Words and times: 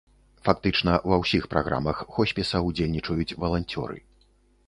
Фактычна 0.47 0.93
ва 1.09 1.17
ўсіх 1.23 1.43
праграмах 1.51 2.01
хоспіса 2.17 2.61
ўдзельнічаюць 2.69 3.37
валанцёры. 3.43 3.97